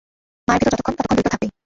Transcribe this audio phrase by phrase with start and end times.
[0.47, 1.49] মায়ার ভেতর যতক্ষণ, ততক্ষণ দ্বৈত থাকবেই।